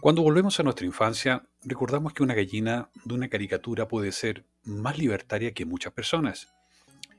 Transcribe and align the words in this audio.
Cuando 0.00 0.22
volvemos 0.22 0.58
a 0.58 0.62
nuestra 0.62 0.86
infancia, 0.86 1.46
recordamos 1.62 2.14
que 2.14 2.22
una 2.22 2.34
gallina 2.34 2.88
de 3.04 3.14
una 3.14 3.28
caricatura 3.28 3.86
puede 3.86 4.12
ser 4.12 4.46
más 4.64 4.98
libertaria 4.98 5.52
que 5.52 5.66
muchas 5.66 5.92
personas. 5.92 6.48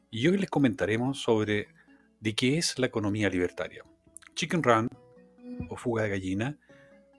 Y 0.10 0.28
hoy 0.28 0.38
les 0.38 0.50
comentaremos 0.50 1.22
sobre 1.22 1.68
de 2.20 2.34
qué 2.34 2.58
es 2.58 2.80
la 2.80 2.88
economía 2.88 3.30
libertaria. 3.30 3.86
Chicken 4.34 4.64
Run, 4.64 4.90
o 5.70 5.78
Fuga 5.78 6.04
de 6.04 6.10
Gallina, 6.10 6.58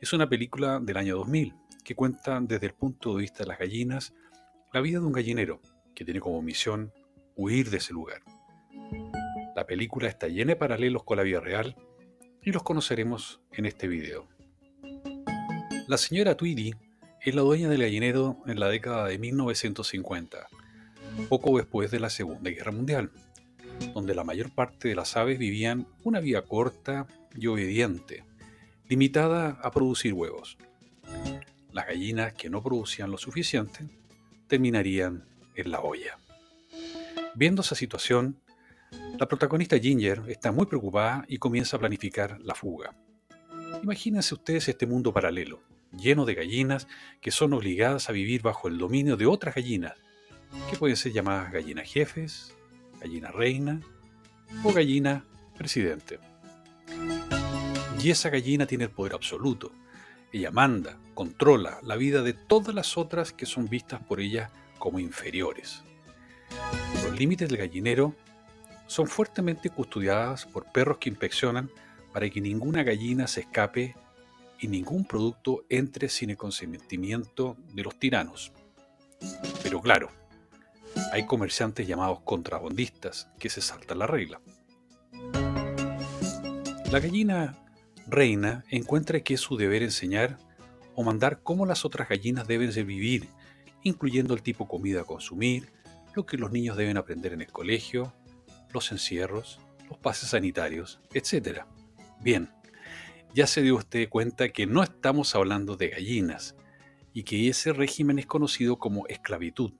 es 0.00 0.12
una 0.12 0.28
película 0.28 0.80
del 0.80 0.96
año 0.96 1.16
2000 1.16 1.54
que 1.84 1.94
cuenta 1.94 2.40
desde 2.40 2.66
el 2.66 2.74
punto 2.74 3.14
de 3.14 3.20
vista 3.20 3.44
de 3.44 3.46
las 3.46 3.58
gallinas 3.60 4.12
la 4.72 4.80
vida 4.80 5.00
de 5.00 5.06
un 5.06 5.12
gallinero 5.12 5.60
que 5.94 6.04
tiene 6.04 6.20
como 6.20 6.40
misión 6.40 6.92
huir 7.36 7.68
de 7.68 7.76
ese 7.76 7.92
lugar. 7.92 8.22
La 9.54 9.66
película 9.66 10.08
está 10.08 10.28
llena 10.28 10.52
de 10.52 10.56
paralelos 10.56 11.04
con 11.04 11.18
la 11.18 11.22
vida 11.22 11.40
real 11.40 11.76
y 12.42 12.52
los 12.52 12.62
conoceremos 12.62 13.40
en 13.52 13.66
este 13.66 13.86
video. 13.86 14.26
La 15.88 15.98
señora 15.98 16.36
Tweedy 16.38 16.74
es 17.20 17.34
la 17.34 17.42
dueña 17.42 17.68
del 17.68 17.82
gallinero 17.82 18.38
en 18.46 18.58
la 18.58 18.68
década 18.68 19.06
de 19.06 19.18
1950, 19.18 20.48
poco 21.28 21.58
después 21.58 21.90
de 21.90 22.00
la 22.00 22.08
Segunda 22.08 22.50
Guerra 22.50 22.72
Mundial, 22.72 23.10
donde 23.92 24.14
la 24.14 24.24
mayor 24.24 24.54
parte 24.54 24.88
de 24.88 24.94
las 24.94 25.18
aves 25.18 25.38
vivían 25.38 25.86
una 26.02 26.20
vida 26.20 26.42
corta 26.42 27.06
y 27.36 27.46
obediente, 27.46 28.24
limitada 28.88 29.58
a 29.62 29.70
producir 29.70 30.14
huevos. 30.14 30.56
Las 31.72 31.86
gallinas 31.86 32.32
que 32.32 32.48
no 32.48 32.62
producían 32.62 33.10
lo 33.10 33.18
suficiente 33.18 33.86
terminarían 34.52 35.24
en 35.54 35.70
la 35.70 35.80
olla. 35.80 36.18
Viendo 37.34 37.62
esa 37.62 37.74
situación, 37.74 38.38
la 39.18 39.26
protagonista 39.26 39.78
Ginger 39.78 40.24
está 40.28 40.52
muy 40.52 40.66
preocupada 40.66 41.24
y 41.26 41.38
comienza 41.38 41.78
a 41.78 41.80
planificar 41.80 42.38
la 42.42 42.54
fuga. 42.54 42.94
Imagínense 43.82 44.34
ustedes 44.34 44.68
este 44.68 44.86
mundo 44.86 45.14
paralelo, 45.14 45.62
lleno 45.96 46.26
de 46.26 46.34
gallinas 46.34 46.86
que 47.22 47.30
son 47.30 47.54
obligadas 47.54 48.10
a 48.10 48.12
vivir 48.12 48.42
bajo 48.42 48.68
el 48.68 48.76
dominio 48.76 49.16
de 49.16 49.24
otras 49.24 49.54
gallinas, 49.54 49.94
que 50.68 50.76
pueden 50.76 50.98
ser 50.98 51.12
llamadas 51.12 51.50
gallinas 51.50 51.90
jefes, 51.90 52.54
gallina 53.00 53.30
reina 53.30 53.80
o 54.64 54.70
gallina 54.74 55.24
presidente. 55.56 56.18
Y 58.02 58.10
esa 58.10 58.28
gallina 58.28 58.66
tiene 58.66 58.84
el 58.84 58.90
poder 58.90 59.14
absoluto. 59.14 59.72
Ella 60.32 60.50
manda, 60.50 60.98
controla 61.14 61.78
la 61.82 61.96
vida 61.96 62.22
de 62.22 62.32
todas 62.32 62.74
las 62.74 62.96
otras 62.96 63.32
que 63.32 63.44
son 63.44 63.68
vistas 63.68 64.02
por 64.02 64.20
ella 64.20 64.50
como 64.78 64.98
inferiores. 64.98 65.82
Los 67.04 67.18
límites 67.18 67.48
del 67.48 67.58
gallinero 67.58 68.14
son 68.86 69.06
fuertemente 69.06 69.70
custodiadas 69.70 70.46
por 70.46 70.72
perros 70.72 70.98
que 70.98 71.10
inspeccionan 71.10 71.70
para 72.12 72.28
que 72.30 72.40
ninguna 72.40 72.82
gallina 72.82 73.26
se 73.26 73.40
escape 73.40 73.94
y 74.58 74.68
ningún 74.68 75.04
producto 75.04 75.64
entre 75.68 76.08
sin 76.08 76.30
el 76.30 76.36
consentimiento 76.36 77.56
de 77.74 77.82
los 77.82 77.98
tiranos. 77.98 78.52
Pero 79.62 79.80
claro, 79.80 80.10
hay 81.12 81.26
comerciantes 81.26 81.86
llamados 81.86 82.20
contrabandistas 82.20 83.28
que 83.38 83.50
se 83.50 83.60
saltan 83.60 83.98
la 83.98 84.06
regla. 84.06 84.40
La 86.90 87.00
gallina 87.00 87.61
reina 88.06 88.64
encuentra 88.70 89.20
que 89.20 89.34
es 89.34 89.40
su 89.40 89.56
deber 89.56 89.82
enseñar 89.82 90.38
o 90.94 91.02
mandar 91.02 91.40
cómo 91.42 91.66
las 91.66 91.84
otras 91.84 92.08
gallinas 92.08 92.46
deben 92.46 92.70
de 92.70 92.84
vivir, 92.84 93.28
incluyendo 93.82 94.34
el 94.34 94.42
tipo 94.42 94.64
de 94.64 94.70
comida 94.70 95.00
a 95.02 95.04
consumir, 95.04 95.70
lo 96.14 96.26
que 96.26 96.36
los 96.36 96.52
niños 96.52 96.76
deben 96.76 96.96
aprender 96.96 97.32
en 97.32 97.40
el 97.40 97.50
colegio, 97.50 98.12
los 98.72 98.92
encierros, 98.92 99.60
los 99.88 99.98
pases 99.98 100.30
sanitarios, 100.30 101.00
etc. 101.12 101.62
Bien, 102.20 102.50
ya 103.34 103.46
se 103.46 103.62
dio 103.62 103.76
usted 103.76 104.08
cuenta 104.08 104.50
que 104.50 104.66
no 104.66 104.82
estamos 104.82 105.34
hablando 105.34 105.76
de 105.76 105.88
gallinas 105.88 106.54
y 107.14 107.24
que 107.24 107.48
ese 107.48 107.72
régimen 107.72 108.18
es 108.18 108.26
conocido 108.26 108.78
como 108.78 109.06
esclavitud. 109.06 109.72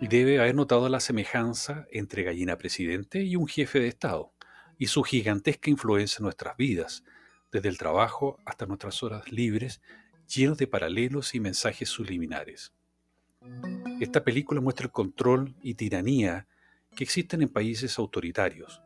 Y 0.00 0.08
debe 0.08 0.40
haber 0.40 0.54
notado 0.54 0.88
la 0.88 1.00
semejanza 1.00 1.86
entre 1.92 2.24
gallina 2.24 2.58
presidente 2.58 3.22
y 3.22 3.36
un 3.36 3.46
jefe 3.46 3.78
de 3.78 3.88
Estado 3.88 4.32
y 4.78 4.86
su 4.86 5.02
gigantesca 5.04 5.70
influencia 5.70 6.18
en 6.18 6.24
nuestras 6.24 6.56
vidas, 6.56 7.04
desde 7.52 7.68
el 7.68 7.78
trabajo 7.78 8.38
hasta 8.44 8.66
nuestras 8.66 9.02
horas 9.02 9.30
libres, 9.30 9.82
llenos 10.26 10.58
de 10.58 10.66
paralelos 10.66 11.34
y 11.34 11.40
mensajes 11.40 11.88
subliminares. 11.88 12.72
Esta 14.00 14.24
película 14.24 14.60
muestra 14.60 14.86
el 14.86 14.92
control 14.92 15.54
y 15.62 15.74
tiranía 15.74 16.46
que 16.96 17.04
existen 17.04 17.42
en 17.42 17.48
países 17.48 17.98
autoritarios. 17.98 18.82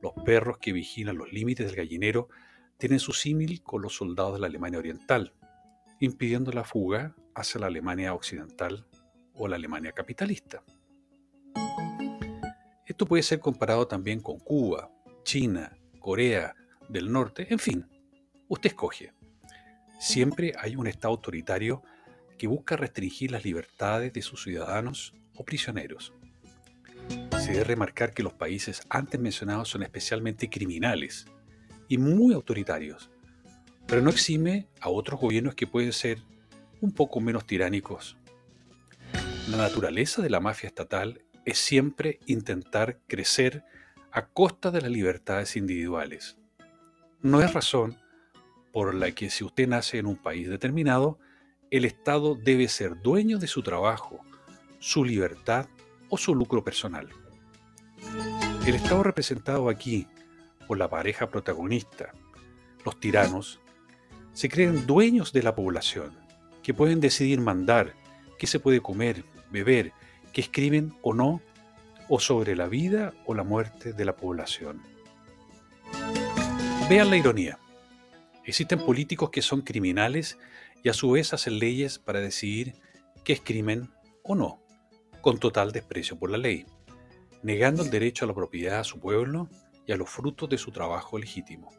Los 0.00 0.12
perros 0.24 0.58
que 0.58 0.72
vigilan 0.72 1.16
los 1.16 1.32
límites 1.32 1.66
del 1.66 1.76
gallinero 1.76 2.28
tienen 2.78 3.00
su 3.00 3.12
símil 3.12 3.62
con 3.62 3.82
los 3.82 3.96
soldados 3.96 4.34
de 4.34 4.40
la 4.40 4.46
Alemania 4.46 4.78
Oriental, 4.78 5.32
impidiendo 6.00 6.52
la 6.52 6.64
fuga 6.64 7.14
hacia 7.34 7.60
la 7.60 7.66
Alemania 7.66 8.14
Occidental 8.14 8.86
o 9.34 9.48
la 9.48 9.56
Alemania 9.56 9.92
capitalista. 9.92 10.62
Esto 12.86 13.06
puede 13.06 13.22
ser 13.22 13.40
comparado 13.40 13.88
también 13.88 14.20
con 14.20 14.38
Cuba, 14.38 14.90
China, 15.24 15.76
Corea 15.98 16.54
del 16.88 17.10
Norte, 17.10 17.46
en 17.50 17.58
fin, 17.58 17.86
usted 18.54 18.70
escoge. 18.70 19.12
Siempre 20.00 20.52
hay 20.58 20.76
un 20.76 20.86
Estado 20.86 21.14
autoritario 21.14 21.82
que 22.38 22.46
busca 22.46 22.76
restringir 22.76 23.30
las 23.30 23.44
libertades 23.44 24.12
de 24.12 24.22
sus 24.22 24.42
ciudadanos 24.42 25.14
o 25.36 25.44
prisioneros. 25.44 26.12
Se 27.40 27.52
debe 27.52 27.64
remarcar 27.64 28.14
que 28.14 28.22
los 28.22 28.32
países 28.32 28.82
antes 28.88 29.20
mencionados 29.20 29.68
son 29.68 29.82
especialmente 29.82 30.48
criminales 30.48 31.26
y 31.88 31.98
muy 31.98 32.34
autoritarios, 32.34 33.10
pero 33.86 34.00
no 34.00 34.10
exime 34.10 34.68
a 34.80 34.88
otros 34.88 35.20
gobiernos 35.20 35.54
que 35.54 35.66
pueden 35.66 35.92
ser 35.92 36.22
un 36.80 36.92
poco 36.92 37.20
menos 37.20 37.46
tiránicos. 37.46 38.16
La 39.50 39.58
naturaleza 39.58 40.22
de 40.22 40.30
la 40.30 40.40
mafia 40.40 40.68
estatal 40.68 41.22
es 41.44 41.58
siempre 41.58 42.18
intentar 42.26 43.00
crecer 43.06 43.64
a 44.10 44.26
costa 44.26 44.70
de 44.70 44.80
las 44.80 44.90
libertades 44.90 45.56
individuales. 45.56 46.38
No 47.20 47.42
es 47.42 47.52
razón 47.52 47.98
por 48.74 48.92
la 48.92 49.12
que 49.12 49.30
si 49.30 49.44
usted 49.44 49.68
nace 49.68 49.98
en 49.98 50.06
un 50.06 50.16
país 50.16 50.48
determinado, 50.48 51.20
el 51.70 51.84
Estado 51.84 52.34
debe 52.34 52.66
ser 52.66 53.00
dueño 53.00 53.38
de 53.38 53.46
su 53.46 53.62
trabajo, 53.62 54.18
su 54.80 55.04
libertad 55.04 55.68
o 56.08 56.18
su 56.18 56.34
lucro 56.34 56.64
personal. 56.64 57.08
El 58.66 58.74
Estado 58.74 59.04
representado 59.04 59.68
aquí 59.68 60.08
por 60.66 60.76
la 60.76 60.90
pareja 60.90 61.28
protagonista, 61.28 62.14
los 62.84 62.98
tiranos, 62.98 63.60
se 64.32 64.48
creen 64.48 64.88
dueños 64.88 65.32
de 65.32 65.44
la 65.44 65.54
población, 65.54 66.18
que 66.64 66.74
pueden 66.74 67.00
decidir 67.00 67.40
mandar 67.40 67.94
qué 68.40 68.48
se 68.48 68.58
puede 68.58 68.80
comer, 68.80 69.24
beber, 69.52 69.92
qué 70.32 70.40
escriben 70.40 70.98
o 71.00 71.14
no, 71.14 71.40
o 72.08 72.18
sobre 72.18 72.56
la 72.56 72.66
vida 72.66 73.14
o 73.24 73.34
la 73.34 73.44
muerte 73.44 73.92
de 73.92 74.04
la 74.04 74.16
población. 74.16 74.82
Vean 76.90 77.10
la 77.10 77.16
ironía. 77.16 77.60
Existen 78.44 78.84
políticos 78.84 79.30
que 79.30 79.42
son 79.42 79.62
criminales 79.62 80.38
y 80.82 80.88
a 80.88 80.92
su 80.92 81.10
vez 81.10 81.32
hacen 81.32 81.58
leyes 81.58 81.98
para 81.98 82.20
decidir 82.20 82.74
qué 83.24 83.32
es 83.32 83.40
crimen 83.40 83.90
o 84.22 84.34
no, 84.34 84.62
con 85.20 85.38
total 85.38 85.72
desprecio 85.72 86.18
por 86.18 86.30
la 86.30 86.38
ley, 86.38 86.66
negando 87.42 87.82
el 87.82 87.90
derecho 87.90 88.24
a 88.24 88.28
la 88.28 88.34
propiedad 88.34 88.80
a 88.80 88.84
su 88.84 89.00
pueblo 89.00 89.48
y 89.86 89.92
a 89.92 89.96
los 89.96 90.10
frutos 90.10 90.48
de 90.48 90.58
su 90.58 90.72
trabajo 90.72 91.18
legítimo. 91.18 91.70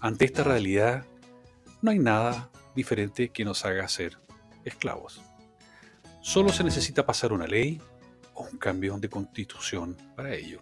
Ante 0.00 0.24
esta 0.24 0.44
realidad, 0.44 1.04
no 1.82 1.90
hay 1.90 1.98
nada 1.98 2.50
diferente 2.74 3.30
que 3.30 3.44
nos 3.44 3.64
haga 3.64 3.88
ser 3.88 4.18
esclavos. 4.64 5.20
Solo 6.20 6.50
se 6.52 6.64
necesita 6.64 7.04
pasar 7.04 7.32
una 7.32 7.46
ley 7.46 7.80
o 8.34 8.44
un 8.44 8.58
cambio 8.58 8.96
de 8.98 9.08
constitución 9.08 9.96
para 10.16 10.34
ello. 10.34 10.60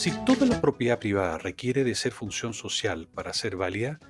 Si 0.00 0.10
toda 0.24 0.46
la 0.46 0.60
propiedad 0.60 0.98
privada 0.98 1.36
requiere 1.36 1.84
de 1.84 1.94
ser 1.94 2.12
función 2.12 2.54
social 2.54 3.06
para 3.14 3.34
ser 3.34 3.56
válida, 3.56 4.00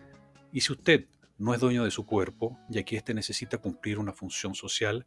y 0.52 0.60
si 0.60 0.72
usted 0.72 1.06
no 1.36 1.52
es 1.52 1.60
dueño 1.60 1.82
de 1.82 1.90
su 1.90 2.06
cuerpo, 2.06 2.58
ya 2.68 2.84
que 2.84 2.96
éste 2.96 3.12
necesita 3.12 3.58
cumplir 3.58 3.98
una 3.98 4.12
función 4.12 4.54
social, 4.54 5.06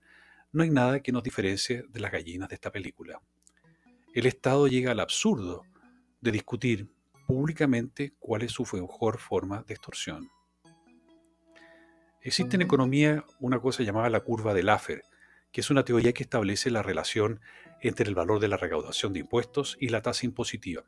no 0.51 0.63
hay 0.63 0.69
nada 0.69 1.01
que 1.01 1.13
nos 1.13 1.23
diferencie 1.23 1.85
de 1.87 1.99
las 2.01 2.11
gallinas 2.11 2.49
de 2.49 2.55
esta 2.55 2.71
película 2.71 3.21
el 4.13 4.27
Estado 4.27 4.67
llega 4.67 4.91
al 4.91 4.99
absurdo 4.99 5.65
de 6.21 6.31
discutir 6.31 6.87
públicamente 7.25 8.13
cuál 8.19 8.43
es 8.43 8.51
su 8.51 8.63
mejor 8.73 9.17
forma 9.17 9.63
de 9.63 9.73
extorsión. 9.73 10.29
Existe 12.21 12.55
en 12.55 12.61
economía 12.61 13.25
una 13.39 13.59
cosa 13.59 13.83
llamada 13.83 14.09
la 14.09 14.19
curva 14.19 14.53
de 14.53 14.63
Laffer, 14.63 15.01
que 15.51 15.61
es 15.61 15.69
una 15.71 15.83
teoría 15.83 16.13
que 16.13 16.23
establece 16.23 16.69
la 16.69 16.83
relación 16.83 17.41
entre 17.83 18.07
el 18.07 18.15
valor 18.15 18.39
de 18.39 18.47
la 18.47 18.57
recaudación 18.57 19.13
de 19.13 19.19
impuestos 19.19 19.77
y 19.79 19.89
la 19.89 20.01
tasa 20.01 20.25
impositiva. 20.25 20.83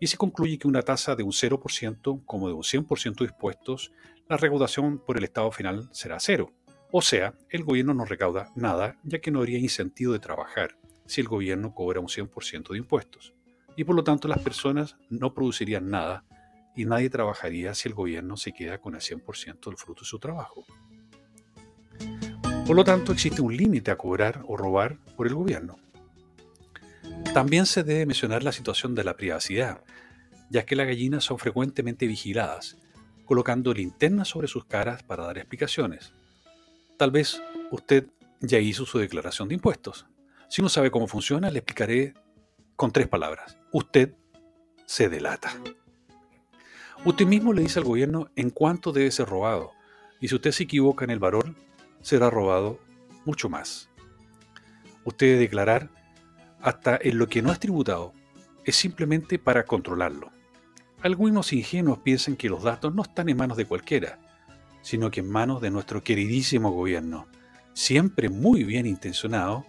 Y 0.00 0.08
se 0.08 0.16
concluye 0.16 0.58
que 0.58 0.68
una 0.68 0.82
tasa 0.82 1.16
de 1.16 1.22
un 1.22 1.32
0% 1.32 2.24
como 2.26 2.48
de 2.48 2.54
un 2.54 2.62
100% 2.62 3.18
de 3.18 3.24
impuestos, 3.24 3.92
la 4.28 4.36
recaudación 4.36 4.98
por 4.98 5.16
el 5.16 5.24
Estado 5.24 5.50
final 5.52 5.88
será 5.92 6.18
cero, 6.20 6.52
O 6.90 7.02
sea, 7.02 7.34
el 7.50 7.64
gobierno 7.64 7.92
no 7.94 8.04
recauda 8.04 8.52
nada, 8.54 8.98
ya 9.02 9.18
que 9.18 9.30
no 9.30 9.40
habría 9.40 9.58
incentivo 9.58 10.12
de 10.12 10.20
trabajar 10.20 10.76
si 11.06 11.20
el 11.20 11.28
gobierno 11.28 11.74
cobra 11.74 12.00
un 12.00 12.08
100% 12.08 12.68
de 12.70 12.78
impuestos. 12.78 13.34
Y 13.76 13.84
por 13.84 13.96
lo 13.96 14.04
tanto 14.04 14.28
las 14.28 14.38
personas 14.38 14.96
no 15.10 15.34
producirían 15.34 15.90
nada 15.90 16.24
y 16.76 16.84
nadie 16.84 17.10
trabajaría 17.10 17.74
si 17.74 17.88
el 17.88 17.94
gobierno 17.94 18.36
se 18.36 18.52
queda 18.52 18.78
con 18.78 18.94
el 18.94 19.00
100% 19.00 19.64
del 19.64 19.76
fruto 19.76 20.02
de 20.02 20.06
su 20.06 20.18
trabajo. 20.18 20.64
Por 22.66 22.76
lo 22.76 22.84
tanto, 22.84 23.12
existe 23.12 23.42
un 23.42 23.54
límite 23.54 23.90
a 23.90 23.96
cobrar 23.96 24.42
o 24.48 24.56
robar 24.56 24.98
por 25.16 25.26
el 25.26 25.34
gobierno. 25.34 25.76
También 27.32 27.66
se 27.66 27.82
debe 27.82 28.06
mencionar 28.06 28.42
la 28.42 28.52
situación 28.52 28.94
de 28.94 29.04
la 29.04 29.16
privacidad, 29.16 29.82
ya 30.50 30.64
que 30.64 30.76
las 30.76 30.86
gallinas 30.86 31.24
son 31.24 31.38
frecuentemente 31.38 32.06
vigiladas, 32.06 32.76
colocando 33.24 33.74
linternas 33.74 34.28
sobre 34.28 34.48
sus 34.48 34.64
caras 34.64 35.02
para 35.02 35.24
dar 35.24 35.38
explicaciones. 35.38 36.12
Tal 36.96 37.10
vez 37.10 37.42
usted 37.70 38.06
ya 38.40 38.58
hizo 38.58 38.86
su 38.86 38.98
declaración 38.98 39.48
de 39.48 39.54
impuestos. 39.54 40.06
Si 40.48 40.62
no 40.62 40.68
sabe 40.68 40.90
cómo 40.90 41.08
funciona, 41.08 41.50
le 41.50 41.58
explicaré 41.58 42.14
con 42.76 42.92
tres 42.92 43.08
palabras. 43.08 43.56
Usted 43.72 44.14
se 44.86 45.08
delata. 45.08 45.52
Usted 47.04 47.26
mismo 47.26 47.52
le 47.52 47.62
dice 47.62 47.80
al 47.80 47.84
gobierno 47.84 48.30
en 48.36 48.50
cuánto 48.50 48.92
debe 48.92 49.10
ser 49.10 49.26
robado, 49.26 49.72
y 50.20 50.28
si 50.28 50.36
usted 50.36 50.52
se 50.52 50.62
equivoca 50.62 51.04
en 51.04 51.10
el 51.10 51.18
valor, 51.18 51.54
será 52.00 52.30
robado 52.30 52.78
mucho 53.24 53.48
más. 53.48 53.90
Usted 55.04 55.26
debe 55.26 55.40
declarar 55.40 55.90
hasta 56.64 56.98
en 57.00 57.18
lo 57.18 57.28
que 57.28 57.42
no 57.42 57.52
es 57.52 57.60
tributado, 57.60 58.14
es 58.64 58.74
simplemente 58.74 59.38
para 59.38 59.64
controlarlo. 59.64 60.30
Algunos 61.02 61.52
ingenuos 61.52 61.98
piensan 61.98 62.36
que 62.36 62.48
los 62.48 62.62
datos 62.62 62.94
no 62.94 63.02
están 63.02 63.28
en 63.28 63.36
manos 63.36 63.58
de 63.58 63.66
cualquiera, 63.66 64.18
sino 64.80 65.10
que 65.10 65.20
en 65.20 65.28
manos 65.28 65.60
de 65.60 65.70
nuestro 65.70 66.02
queridísimo 66.02 66.70
gobierno, 66.70 67.28
siempre 67.74 68.30
muy 68.30 68.64
bien 68.64 68.86
intencionado, 68.86 69.66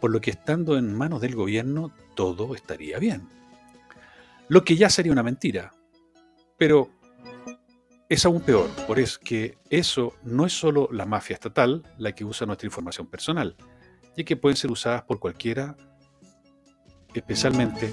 por 0.00 0.10
lo 0.10 0.22
que 0.22 0.30
estando 0.30 0.78
en 0.78 0.94
manos 0.94 1.20
del 1.20 1.34
gobierno 1.34 1.92
todo 2.14 2.54
estaría 2.54 2.98
bien. 2.98 3.28
Lo 4.48 4.64
que 4.64 4.76
ya 4.76 4.88
sería 4.88 5.12
una 5.12 5.22
mentira, 5.22 5.74
pero 6.56 6.88
es 8.08 8.24
aún 8.24 8.40
peor, 8.40 8.70
por 8.86 8.98
eso 8.98 9.20
que 9.22 9.58
eso 9.68 10.14
no 10.22 10.46
es 10.46 10.54
solo 10.54 10.88
la 10.92 11.04
mafia 11.04 11.34
estatal 11.34 11.82
la 11.98 12.12
que 12.12 12.24
usa 12.24 12.46
nuestra 12.46 12.66
información 12.66 13.06
personal, 13.06 13.54
ya 14.16 14.24
que 14.24 14.36
pueden 14.36 14.56
ser 14.56 14.70
usadas 14.70 15.02
por 15.02 15.18
cualquiera, 15.18 15.76
especialmente 17.14 17.92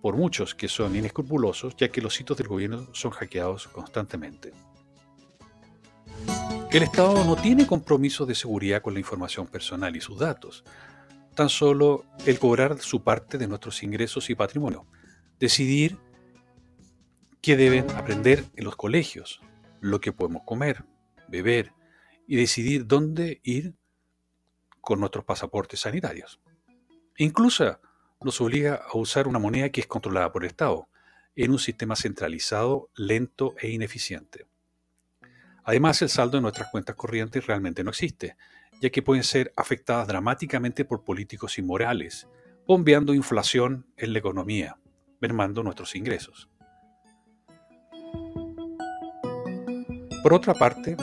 por 0.00 0.16
muchos 0.16 0.54
que 0.54 0.68
son 0.68 0.94
inescrupulosos, 0.94 1.76
ya 1.76 1.88
que 1.90 2.00
los 2.00 2.14
sitios 2.14 2.38
del 2.38 2.48
gobierno 2.48 2.88
son 2.92 3.10
hackeados 3.10 3.68
constantemente. 3.68 4.52
El 6.70 6.82
Estado 6.82 7.24
no 7.24 7.36
tiene 7.36 7.66
compromiso 7.66 8.26
de 8.26 8.34
seguridad 8.34 8.82
con 8.82 8.94
la 8.94 9.00
información 9.00 9.46
personal 9.46 9.96
y 9.96 10.00
sus 10.00 10.18
datos, 10.18 10.64
tan 11.34 11.48
solo 11.48 12.04
el 12.26 12.38
cobrar 12.38 12.78
su 12.78 13.02
parte 13.02 13.38
de 13.38 13.48
nuestros 13.48 13.82
ingresos 13.82 14.28
y 14.28 14.34
patrimonio, 14.34 14.86
decidir 15.38 15.98
qué 17.40 17.56
deben 17.56 17.90
aprender 17.92 18.44
en 18.56 18.64
los 18.64 18.76
colegios, 18.76 19.40
lo 19.80 20.00
que 20.00 20.12
podemos 20.12 20.42
comer, 20.44 20.84
beber 21.28 21.72
y 22.26 22.36
decidir 22.36 22.86
dónde 22.86 23.40
ir 23.42 23.74
con 24.80 25.00
nuestros 25.00 25.24
pasaportes 25.24 25.80
sanitarios. 25.80 26.40
Incluso 27.16 27.80
nos 28.22 28.40
obliga 28.40 28.82
a 28.92 28.96
usar 28.98 29.28
una 29.28 29.38
moneda 29.38 29.70
que 29.70 29.80
es 29.80 29.86
controlada 29.86 30.32
por 30.32 30.44
el 30.44 30.50
Estado, 30.50 30.88
en 31.36 31.52
un 31.52 31.58
sistema 31.58 31.94
centralizado, 31.94 32.90
lento 32.96 33.54
e 33.60 33.70
ineficiente. 33.70 34.46
Además, 35.62 36.02
el 36.02 36.08
saldo 36.08 36.38
de 36.38 36.42
nuestras 36.42 36.70
cuentas 36.70 36.96
corrientes 36.96 37.46
realmente 37.46 37.84
no 37.84 37.90
existe, 37.90 38.36
ya 38.80 38.90
que 38.90 39.02
pueden 39.02 39.22
ser 39.22 39.52
afectadas 39.56 40.08
dramáticamente 40.08 40.84
por 40.84 41.04
políticos 41.04 41.58
inmorales, 41.58 42.26
bombeando 42.66 43.14
inflación 43.14 43.86
en 43.96 44.12
la 44.12 44.18
economía, 44.18 44.78
mermando 45.20 45.62
nuestros 45.62 45.94
ingresos. 45.94 46.48
Por 50.22 50.34
otra 50.34 50.54
parte, 50.54 50.96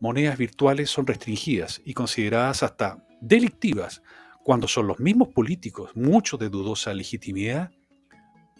monedas 0.00 0.38
virtuales 0.38 0.88
son 0.88 1.06
restringidas 1.06 1.82
y 1.84 1.92
consideradas 1.92 2.62
hasta 2.62 3.04
delictivas 3.20 4.02
cuando 4.46 4.66
son 4.66 4.86
los 4.86 4.98
mismos 5.00 5.28
políticos, 5.28 5.90
muchos 5.94 6.40
de 6.40 6.48
dudosa 6.48 6.94
legitimidad, 6.94 7.70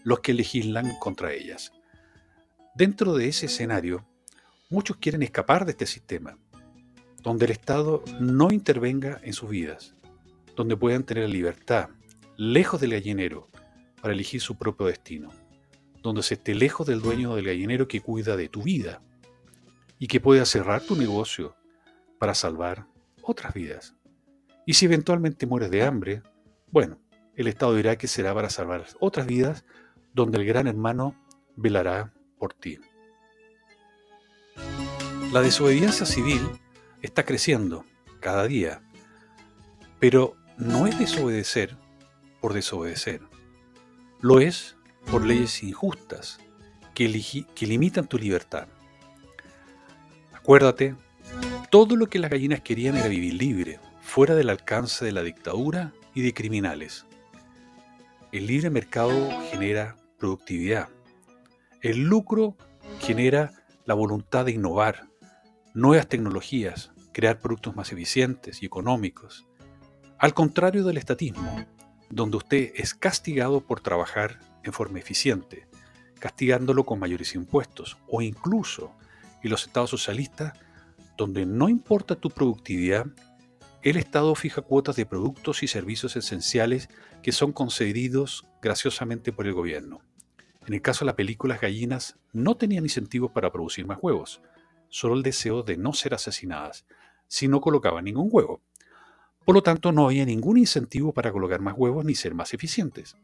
los 0.04 0.20
que 0.20 0.34
legislan 0.34 0.98
contra 0.98 1.32
ellas. 1.32 1.72
Dentro 2.74 3.14
de 3.14 3.28
ese 3.28 3.46
escenario, 3.46 4.04
Muchos 4.68 4.96
quieren 4.96 5.22
escapar 5.22 5.64
de 5.64 5.70
este 5.70 5.86
sistema, 5.86 6.38
donde 7.22 7.44
el 7.44 7.52
Estado 7.52 8.02
no 8.18 8.50
intervenga 8.50 9.20
en 9.22 9.32
sus 9.32 9.48
vidas, 9.48 9.94
donde 10.56 10.76
puedan 10.76 11.04
tener 11.04 11.28
libertad, 11.28 11.90
lejos 12.36 12.80
del 12.80 12.90
gallinero, 12.90 13.48
para 14.02 14.12
elegir 14.12 14.40
su 14.40 14.58
propio 14.58 14.86
destino, 14.86 15.30
donde 16.02 16.24
se 16.24 16.34
esté 16.34 16.56
lejos 16.56 16.84
del 16.84 17.00
dueño 17.00 17.36
del 17.36 17.46
gallinero 17.46 17.86
que 17.86 18.00
cuida 18.00 18.36
de 18.36 18.48
tu 18.48 18.62
vida 18.62 19.02
y 20.00 20.08
que 20.08 20.18
pueda 20.18 20.44
cerrar 20.44 20.82
tu 20.82 20.96
negocio 20.96 21.54
para 22.18 22.34
salvar 22.34 22.88
otras 23.22 23.54
vidas. 23.54 23.94
Y 24.66 24.74
si 24.74 24.84
eventualmente 24.86 25.46
mueres 25.46 25.70
de 25.70 25.84
hambre, 25.84 26.22
bueno, 26.72 26.98
el 27.36 27.46
Estado 27.46 27.74
dirá 27.74 27.96
que 27.96 28.08
será 28.08 28.34
para 28.34 28.50
salvar 28.50 28.84
otras 28.98 29.26
vidas 29.26 29.64
donde 30.12 30.38
el 30.38 30.44
gran 30.44 30.66
hermano 30.66 31.14
velará 31.54 32.12
por 32.36 32.52
ti. 32.52 32.78
La 35.32 35.40
desobediencia 35.40 36.04
civil 36.04 36.40
está 37.00 37.24
creciendo 37.24 37.84
cada 38.20 38.46
día, 38.48 38.82
pero 40.00 40.34
no 40.58 40.88
es 40.88 40.98
desobedecer 40.98 41.76
por 42.40 42.52
desobedecer. 42.52 43.20
Lo 44.20 44.40
es 44.40 44.76
por 45.10 45.24
leyes 45.24 45.62
injustas 45.62 46.38
que, 46.92 47.44
que 47.54 47.66
limitan 47.66 48.08
tu 48.08 48.18
libertad. 48.18 48.66
Acuérdate, 50.32 50.96
todo 51.70 51.94
lo 51.94 52.08
que 52.08 52.18
las 52.18 52.30
gallinas 52.30 52.62
querían 52.62 52.96
era 52.96 53.08
vivir 53.08 53.34
libre, 53.34 53.78
fuera 54.06 54.36
del 54.36 54.48
alcance 54.48 55.04
de 55.04 55.10
la 55.12 55.22
dictadura 55.22 55.92
y 56.14 56.22
de 56.22 56.32
criminales. 56.32 57.04
El 58.30 58.46
libre 58.46 58.70
mercado 58.70 59.12
genera 59.50 59.96
productividad. 60.16 60.88
El 61.82 62.04
lucro 62.04 62.56
genera 63.00 63.52
la 63.84 63.94
voluntad 63.94 64.46
de 64.46 64.52
innovar, 64.52 65.08
nuevas 65.74 66.08
tecnologías, 66.08 66.92
crear 67.12 67.40
productos 67.40 67.74
más 67.74 67.92
eficientes 67.92 68.62
y 68.62 68.66
económicos. 68.66 69.44
Al 70.18 70.32
contrario 70.32 70.84
del 70.84 70.98
estatismo, 70.98 71.66
donde 72.08 72.38
usted 72.38 72.72
es 72.76 72.94
castigado 72.94 73.60
por 73.60 73.80
trabajar 73.80 74.38
en 74.62 74.72
forma 74.72 75.00
eficiente, 75.00 75.66
castigándolo 76.20 76.86
con 76.86 77.00
mayores 77.00 77.34
impuestos, 77.34 77.98
o 78.08 78.22
incluso 78.22 78.92
en 79.42 79.50
los 79.50 79.66
estados 79.66 79.90
socialistas, 79.90 80.54
donde 81.18 81.44
no 81.44 81.68
importa 81.68 82.14
tu 82.14 82.30
productividad, 82.30 83.06
el 83.90 83.98
Estado 83.98 84.34
fija 84.34 84.62
cuotas 84.62 84.96
de 84.96 85.06
productos 85.06 85.62
y 85.62 85.68
servicios 85.68 86.16
esenciales 86.16 86.88
que 87.22 87.30
son 87.30 87.52
concedidos 87.52 88.44
graciosamente 88.60 89.32
por 89.32 89.46
el 89.46 89.54
gobierno. 89.54 90.00
En 90.66 90.74
el 90.74 90.82
caso 90.82 91.04
de 91.04 91.24
las 91.46 91.60
gallinas 91.60 92.18
no 92.32 92.56
tenían 92.56 92.82
incentivos 92.82 93.30
para 93.30 93.52
producir 93.52 93.86
más 93.86 93.98
huevos, 94.02 94.42
solo 94.88 95.14
el 95.14 95.22
deseo 95.22 95.62
de 95.62 95.76
no 95.76 95.92
ser 95.92 96.14
asesinadas 96.14 96.84
si 97.28 97.46
no 97.46 97.60
colocaban 97.60 98.04
ningún 98.06 98.28
huevo. 98.28 98.60
Por 99.44 99.54
lo 99.54 99.62
tanto, 99.62 99.92
no 99.92 100.06
había 100.06 100.24
ningún 100.24 100.58
incentivo 100.58 101.14
para 101.14 101.30
colocar 101.30 101.60
más 101.60 101.74
huevos 101.76 102.04
ni 102.04 102.16
ser 102.16 102.34
más 102.34 102.54
eficientes, 102.54 103.16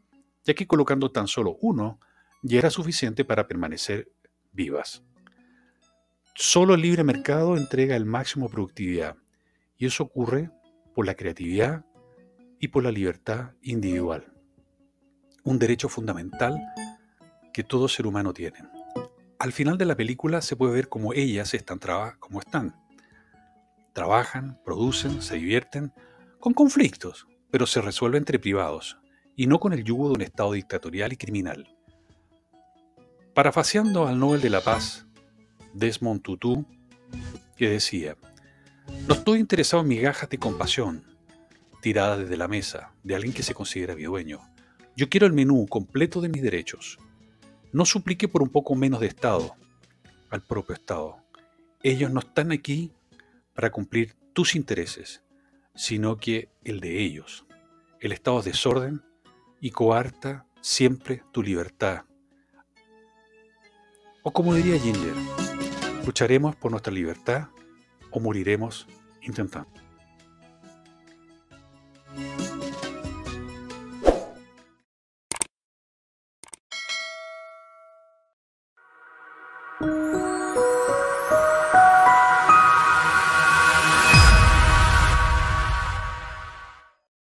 ya 0.45 0.53
que 0.53 0.65
colocando 0.65 1.11
tan 1.11 1.27
solo 1.27 1.57
uno 1.59 1.99
ya 2.41 2.59
era 2.59 2.69
suficiente 2.69 3.25
para 3.25 3.49
permanecer 3.49 4.09
vivas. 4.53 5.03
Solo 6.35 6.75
el 6.75 6.81
libre 6.81 7.03
mercado 7.03 7.57
entrega 7.57 7.97
el 7.97 8.05
máximo 8.05 8.47
productividad, 8.47 9.17
y 9.83 9.85
eso 9.85 10.03
ocurre 10.03 10.49
por 10.95 11.05
la 11.05 11.15
creatividad 11.15 11.85
y 12.59 12.69
por 12.69 12.83
la 12.83 12.91
libertad 12.91 13.51
individual, 13.61 14.31
un 15.43 15.59
derecho 15.59 15.89
fundamental 15.89 16.57
que 17.53 17.63
todo 17.63 17.87
ser 17.87 18.07
humano 18.07 18.33
tiene 18.33 18.59
al 19.43 19.51
final 19.51 19.77
de 19.77 19.83
la 19.83 19.97
película 19.97 20.41
se 20.41 20.55
puede 20.55 20.71
ver 20.71 20.87
cómo 20.87 21.11
ellas 21.13 21.53
están 21.53 21.77
como 22.17 22.39
están. 22.39 22.77
Trabajan, 23.91 24.57
producen, 24.63 25.21
se 25.21 25.35
divierten, 25.35 25.91
con 26.39 26.53
conflictos, 26.53 27.27
pero 27.51 27.65
se 27.65 27.81
resuelve 27.81 28.17
entre 28.17 28.39
privados, 28.39 28.97
y 29.35 29.47
no 29.47 29.59
con 29.59 29.73
el 29.73 29.83
yugo 29.83 30.07
de 30.07 30.13
un 30.13 30.21
Estado 30.21 30.53
dictatorial 30.53 31.11
y 31.11 31.17
criminal. 31.17 31.75
Parafaseando 33.33 34.07
al 34.07 34.17
Nobel 34.17 34.39
de 34.39 34.49
la 34.49 34.61
Paz, 34.61 35.07
Desmond 35.73 36.21
Tutu, 36.21 36.65
que 37.57 37.67
decía, 37.67 38.15
no 39.07 39.13
estoy 39.13 39.39
interesado 39.39 39.83
en 39.83 39.89
migajas 39.89 40.29
de 40.29 40.37
compasión, 40.37 41.03
tiradas 41.81 42.19
desde 42.19 42.37
la 42.37 42.47
mesa, 42.47 42.91
de 43.03 43.15
alguien 43.15 43.33
que 43.33 43.43
se 43.43 43.53
considera 43.53 43.95
mi 43.95 44.03
dueño. 44.03 44.41
Yo 44.95 45.09
quiero 45.09 45.25
el 45.25 45.33
menú 45.33 45.65
completo 45.67 46.21
de 46.21 46.29
mis 46.29 46.41
derechos 46.41 46.99
no 47.73 47.85
suplique 47.85 48.27
por 48.27 48.43
un 48.43 48.49
poco 48.49 48.75
menos 48.75 49.01
de 49.01 49.07
Estado 49.07 49.55
al 50.29 50.43
propio 50.43 50.75
Estado. 50.75 51.17
Ellos 51.81 52.11
no 52.11 52.19
están 52.19 52.51
aquí 52.51 52.93
para 53.55 53.71
cumplir 53.71 54.15
tus 54.31 54.55
intereses, 54.55 55.23
sino 55.75 56.17
que 56.17 56.49
el 56.63 56.79
de 56.79 57.01
ellos. 57.01 57.45
El 57.99 58.11
Estado 58.11 58.39
es 58.39 58.45
desorden 58.45 59.01
y 59.59 59.71
coarta 59.71 60.45
siempre 60.61 61.23
tu 61.31 61.41
libertad. 61.41 62.03
O 64.21 64.31
como 64.31 64.53
diría 64.53 64.79
Ginger, 64.79 65.15
lucharemos 66.05 66.55
por 66.55 66.69
nuestra 66.69 66.93
libertad 66.93 67.47
o 68.13 68.19
moriremos 68.19 68.87
intentando. 69.21 69.83